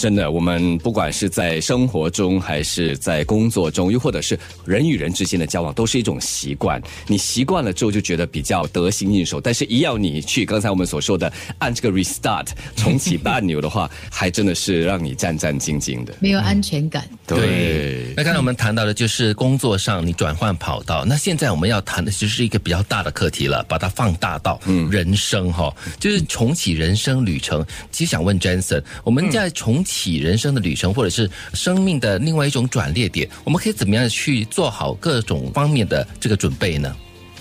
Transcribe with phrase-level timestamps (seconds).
[0.00, 6.80] 真的，我们不管是在生活中，还是在工作中，又或者是人与人之间的交往，都是一种习惯。
[7.06, 9.38] 你习惯了之后，就觉得比较得心应手。
[9.38, 17.06] 但是，一要你去刚才我们所说的按这个 restart 重启按钮的话，还真的是让你战战兢兢的，没有安全感。
[17.36, 18.14] 对。
[18.16, 21.04] 那刚才我们谈到的就是工作上你转换跑道。
[21.04, 24.60] 那现在我们要谈的就是一个比较大的课题了，把它放大到
[24.90, 27.64] 人生哈，就是重启人生旅程。
[27.90, 36.94] 其实想问 Jason，我们在重启人生的旅程，或者是生命的另外一种转捩点，我们可以怎么样去做好各种方面的这个准备呢？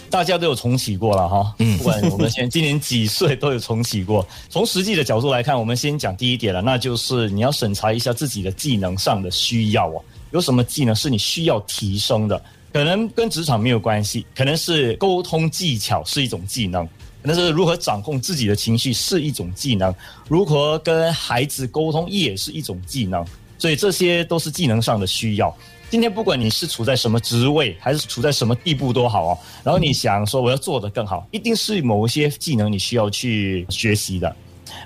[0.10, 4.28] 大家都有重启过了哈，不管我们现在今年几岁，都有重启过。
[4.50, 12.42] 从实际的角度来看，我们先讲第一点了，那就是你要审查一下自己的技能上的需要哦，有什么技能是你需要提升的？
[12.74, 16.88] 可能跟职场没有关系，可能是沟通技巧是一种技能。
[17.22, 19.94] 那是如何掌控自己的情绪是一种技能，
[20.30, 23.26] 如何跟孩子沟通也是一种技能，
[23.60, 25.56] 所以这些都是技能上的需要。
[25.92, 34.36] 今天不管你是处在什么职位，还是处在什么地步都好哦，然后你想说我要做得更好，一定是某一些技能你需要去学习的。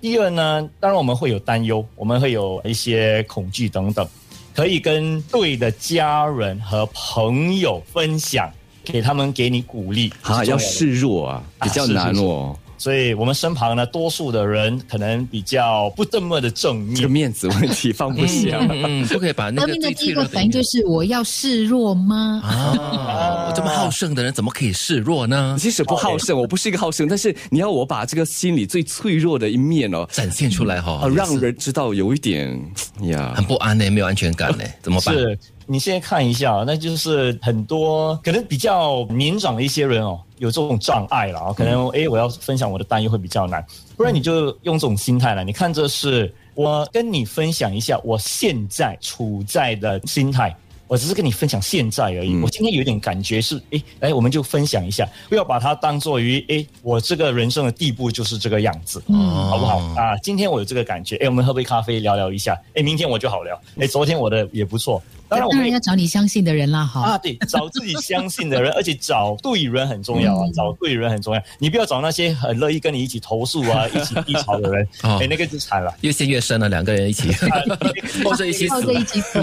[0.01, 4.05] 第二呢，当然我们会有担忧，我们会有一些恐惧等等，
[4.53, 8.51] 可以跟对的家人和朋友分享。
[8.85, 12.53] 给他们给你鼓励啊，要示弱啊，比较难哦。
[12.83, 22.41] 所以我们身旁呢，多数的人可能比较不这么的正面，这个面子问题放不下，嗯，不可以把那个最脆弱的反应就是我要示弱吗？
[22.43, 25.55] 啊，我这么好胜的人怎么可以示弱呢？
[25.57, 32.61] 即使不好胜，我不是一个好胜，但是你要我把这个心里最脆弱的一面哦展现出来哈，让人知道有一点
[33.03, 35.15] 呀很不安呢，没有安全感呢，怎么办？
[35.15, 35.39] 是。
[35.65, 41.53] 你现在看一下，那就是很多可能比较年长的一些人哦，有这种障碍了啊。
[41.53, 45.43] 可能诶，我要分享我的担忧会比较难，不然你就用这种心态来。
[45.43, 50.55] 你看，这是我跟你分享一下我现在处在的心态。
[50.85, 52.39] 我只是跟你分享现在而已。
[52.41, 60.15] 我今天有点感觉是，哎，来，我们就分享一下，不要把它当做于，哎，我这个人生的地步就是这个样子，好不好啊？
[60.17, 65.01] 今天我有这个感觉，哎，我们喝杯咖啡聊聊一下，哎，明天我就好聊，哎，昨天我的也不错。
[65.33, 71.41] 当然，我们要找你相信的人啦，哈啊，对，找自己相信的人，而且找对人很重要啊，找对人很重要。
[71.57, 76.69] 你不要找那些很乐意跟你一起投诉啊、 一起低潮的人，哎，那个就惨了，越陷越深了。
[76.69, 77.29] 两个人一起
[78.23, 79.39] 抱着一起死，一起死，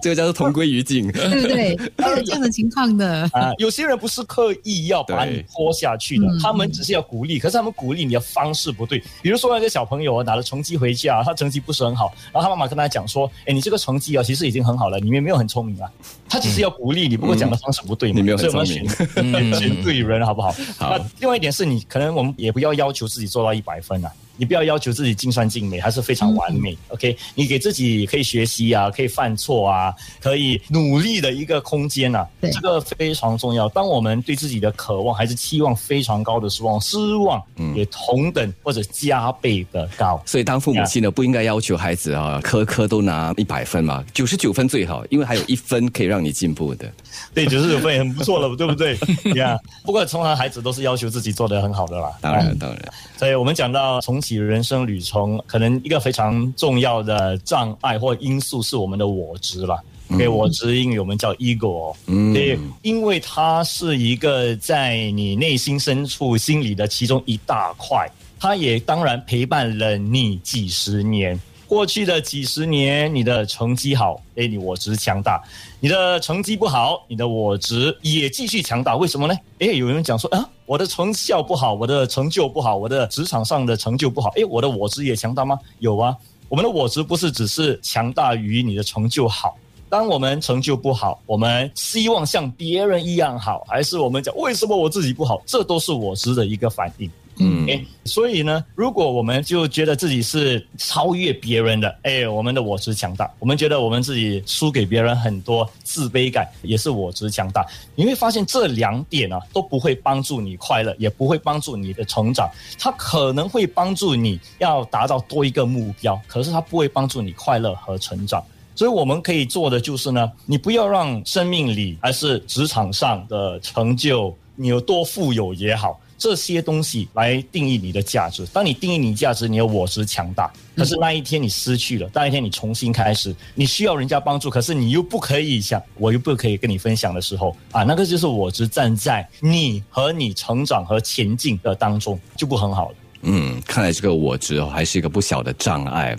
[0.00, 1.76] 这个叫做同归于尽，对不对？
[2.16, 3.52] 有这样的情况的啊。
[3.58, 9.02] 有些人不是刻意要把你拖下去的，他们只是要鼓励，可是他们鼓励你的方式不对。
[9.20, 12.83] 比如说那个小朋友啊，拿了成绩回家，他成绩不是很好，然后他妈妈跟他。
[12.84, 14.98] 他讲说：“哎，你这个成绩啊，其实已经很好了。
[15.00, 15.90] 你也没有很聪明啊。
[16.28, 18.16] 他只是要鼓励你，不过讲的方式不对嘛。
[18.16, 18.88] 你没有很聪明，
[19.58, 20.54] 选对人好不好？
[20.78, 26.76] 那另外一点是你可能我们也不要要求自己做到一百分啊。”你不要要求自己尽善尽美，还是非常完美。
[26.88, 32.26] OK，你给自己可以学习啊，可以犯错啊，可以努力的一个空间呐。
[32.40, 33.68] 这个非常重要。
[33.68, 37.40] 当我们对自己的渴望还是期望非常高的时候，失望
[37.76, 40.20] 也同等或者加倍的高。
[40.26, 46.90] 所以，当父母亲呢，不应该要求孩子啊，科科都拿一百分嘛，九十九分最好，因为还有一分可以让你进步的。
[47.32, 48.98] 对，九十九分也很不错了，对不对？
[49.36, 52.10] 呀，不过通常孩子都是要求自己做得很好的啦。
[52.20, 52.92] 当然，当然。
[53.16, 54.23] 所以我们讲到从。
[54.24, 59.78] 起人生旅程，可能一个非常重要的障碍或因素是我们的我执了。
[60.18, 61.94] 给我执英语我们叫 ego，
[62.34, 68.06] 对，因为它是一个在你内心深处心里的其中一大块，
[68.38, 71.40] 它也当然陪伴了你几十年。
[71.66, 75.40] 过去的几十年，你的成绩好，哎，你我值强大；
[75.80, 78.96] 你的成绩不好，你的我值也继续强大。
[78.96, 79.34] 为什么呢？
[79.58, 85.58] 哎，有人讲说啊，我的成效不好，我的成就不好，我的职场上的成就不好，哎，我的我值也强大吗？
[85.78, 86.16] 有啊，
[86.48, 89.56] 我们的我值不是只是强大于你的成就好。
[89.88, 95.40] 当我们成就不好，我们希望像别人一样好，还是我们讲为什么我自己不好？
[95.46, 97.10] 这都是我值的一个反应。
[97.36, 97.66] 嗯，
[98.04, 107.66] 所以呢，如果我们就觉得自己是超越别人的，哎，我们的我值强大，我们觉得我们自己输给别人很多，自卑感也是我值强大。
[107.96, 112.48] 你会发现这两点啊都不会帮助你快乐，也不会帮助你的成长。
[112.78, 118.40] 它可能会帮助你要达到多一个目标，可是它不会帮助你快乐和成长。
[118.76, 126.00] 所以我们可以做的就是呢，你不要让生命里还是职场上的成就，你有多富有也好。
[126.24, 128.46] 这些东西来定义你的价值。
[128.46, 130.50] 当你定义你价值，你的我值强大。
[130.74, 142.96] 可是那一天你失去了，那一天你重新开始，你需要人家帮助，可是你又不可以想，我又不可以跟你分享的时候啊，那个就是我值站在你和你成长和前进的当中，就不很好了。
[143.26, 146.16] 嗯，看来这个我值还是一个不小的障碍。